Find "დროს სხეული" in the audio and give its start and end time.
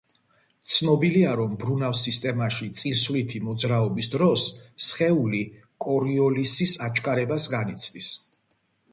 4.13-5.41